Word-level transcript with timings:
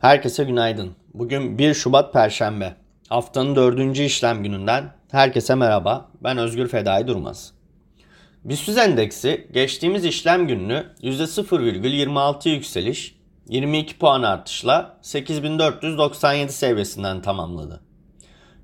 Herkese 0.00 0.44
günaydın. 0.44 0.90
Bugün 1.14 1.58
1 1.58 1.74
Şubat 1.74 2.12
Perşembe. 2.12 2.74
Haftanın 3.08 3.56
dördüncü 3.56 4.02
işlem 4.02 4.42
gününden 4.42 4.92
herkese 5.10 5.54
merhaba. 5.54 6.08
Ben 6.22 6.38
Özgür 6.38 6.68
Fedai 6.68 7.06
Durmaz. 7.06 7.52
BIST 8.44 8.78
endeksi 8.78 9.48
geçtiğimiz 9.52 10.04
işlem 10.04 10.46
gününü 10.46 10.86
%0,26 11.02 12.48
yükseliş, 12.48 13.16
22 13.48 13.98
puan 13.98 14.22
artışla 14.22 14.98
8497 15.02 16.52
seviyesinden 16.52 17.22
tamamladı. 17.22 17.80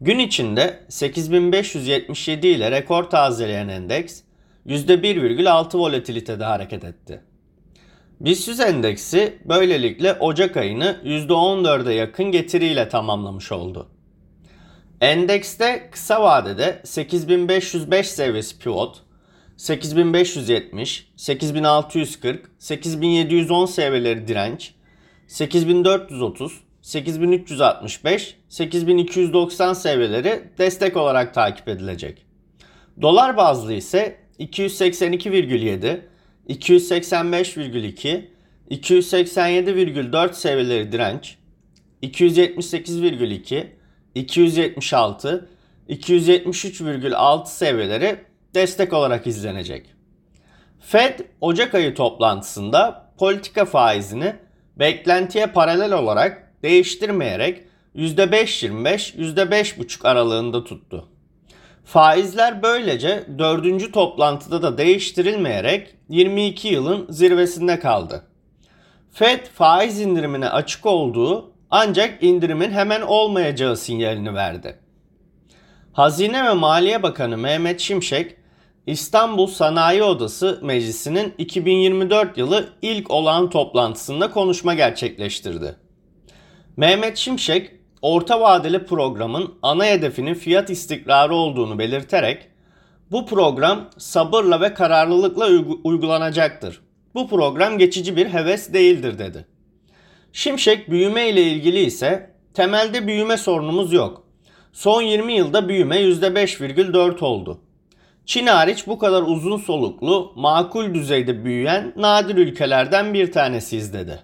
Gün 0.00 0.18
içinde 0.18 0.80
8577 0.88 2.46
ile 2.46 2.70
rekor 2.70 3.04
tazeleyen 3.04 3.68
endeks 3.68 4.20
%1,6 4.66 5.78
volatilitede 5.78 6.44
hareket 6.44 6.84
etti. 6.84 7.31
BIST 8.24 8.60
endeksi 8.60 9.38
böylelikle 9.44 10.14
Ocak 10.14 10.56
ayını 10.56 11.00
%14'e 11.04 11.94
yakın 11.94 12.24
getiriyle 12.24 12.88
tamamlamış 12.88 13.52
oldu. 13.52 13.88
Endekste 15.00 15.88
kısa 15.92 16.22
vadede 16.22 16.80
8505 16.84 18.08
seviyesi 18.08 18.58
pivot, 18.58 19.02
8570, 19.56 21.12
8640, 21.16 22.50
8710 22.58 23.66
seviyeleri 23.66 24.28
direnç, 24.28 24.74
8430, 25.26 26.60
8365, 26.82 28.36
8290 28.48 29.72
seviyeleri 29.72 30.44
destek 30.58 30.96
olarak 30.96 31.34
takip 31.34 31.68
edilecek. 31.68 32.26
Dolar 33.02 33.36
bazlı 33.36 33.72
ise 33.72 34.16
282,7, 34.38 36.11
285,2, 36.48 38.24
287,4 38.70 40.32
seviyeleri 40.32 40.92
direnç, 40.92 41.36
278,2, 42.02 43.66
276, 44.14 45.48
273,6 45.88 47.46
seviyeleri 47.46 48.16
destek 48.54 48.92
olarak 48.92 49.26
izlenecek. 49.26 49.86
Fed 50.80 51.20
Ocak 51.40 51.74
ayı 51.74 51.94
toplantısında 51.94 53.12
politika 53.18 53.64
faizini 53.64 54.36
beklentiye 54.76 55.46
paralel 55.46 55.92
olarak 55.92 56.52
değiştirmeyerek 56.62 57.62
%5.25 57.96 59.16
%5.5 59.16 60.08
aralığında 60.08 60.64
tuttu. 60.64 61.08
Faizler 61.84 62.62
böylece 62.62 63.24
dördüncü 63.38 63.92
toplantıda 63.92 64.62
da 64.62 64.78
değiştirilmeyerek 64.78 65.94
22 66.08 66.68
yılın 66.68 67.06
zirvesinde 67.10 67.78
kaldı. 67.78 68.24
Fed 69.12 69.46
faiz 69.46 70.00
indirimine 70.00 70.48
açık 70.48 70.86
olduğu 70.86 71.52
ancak 71.70 72.22
indirimin 72.22 72.70
hemen 72.70 73.00
olmayacağı 73.00 73.76
sinyalini 73.76 74.34
verdi. 74.34 74.78
Hazine 75.92 76.44
ve 76.44 76.52
Maliye 76.52 77.02
Bakanı 77.02 77.38
Mehmet 77.38 77.80
Şimşek, 77.80 78.36
İstanbul 78.86 79.46
Sanayi 79.46 80.02
Odası 80.02 80.58
Meclisi'nin 80.62 81.34
2024 81.38 82.38
yılı 82.38 82.68
ilk 82.82 83.10
olan 83.10 83.50
toplantısında 83.50 84.30
konuşma 84.30 84.74
gerçekleştirdi. 84.74 85.76
Mehmet 86.76 87.16
Şimşek, 87.16 87.70
orta 88.02 88.40
vadeli 88.40 88.86
programın 88.86 89.54
ana 89.62 89.84
hedefinin 89.84 90.34
fiyat 90.34 90.70
istikrarı 90.70 91.34
olduğunu 91.34 91.78
belirterek 91.78 92.48
bu 93.10 93.26
program 93.26 93.90
sabırla 93.98 94.60
ve 94.60 94.74
kararlılıkla 94.74 95.48
uygulanacaktır. 95.84 96.80
Bu 97.14 97.28
program 97.28 97.78
geçici 97.78 98.16
bir 98.16 98.26
heves 98.26 98.72
değildir 98.72 99.18
dedi. 99.18 99.46
Şimşek 100.32 100.90
büyüme 100.90 101.28
ile 101.28 101.42
ilgili 101.42 101.80
ise 101.80 102.30
temelde 102.54 103.06
büyüme 103.06 103.36
sorunumuz 103.36 103.92
yok. 103.92 104.22
Son 104.72 105.02
20 105.02 105.32
yılda 105.32 105.68
büyüme 105.68 105.96
%5,4 105.96 107.24
oldu. 107.24 107.60
Çin 108.26 108.46
hariç 108.46 108.86
bu 108.86 108.98
kadar 108.98 109.22
uzun 109.22 109.56
soluklu, 109.56 110.32
makul 110.36 110.94
düzeyde 110.94 111.44
büyüyen 111.44 111.92
nadir 111.96 112.36
ülkelerden 112.36 113.14
bir 113.14 113.32
tanesiyiz 113.32 113.94
dedi. 113.94 114.22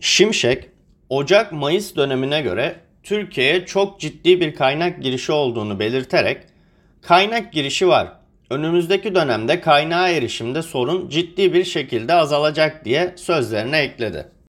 Şimşek, 0.00 0.70
Ocak-Mayıs 1.08 1.96
dönemine 1.96 2.40
göre 2.40 2.76
Türkiye'ye 3.02 3.66
çok 3.66 4.00
ciddi 4.00 4.40
bir 4.40 4.54
kaynak 4.54 5.02
girişi 5.02 5.32
olduğunu 5.32 5.78
belirterek 5.78 6.38
kaynak 7.02 7.52
girişi 7.52 7.88
var. 7.88 8.12
Önümüzdeki 8.50 9.14
dönemde 9.14 9.60
kaynağa 9.60 10.08
erişimde 10.08 10.62
sorun 10.62 11.08
ciddi 11.08 11.52
bir 11.52 11.64
şekilde 11.64 12.14
azalacak 12.14 12.84
diye 12.84 13.12
sözlerine 13.16 13.78
ekledi. 13.78 14.26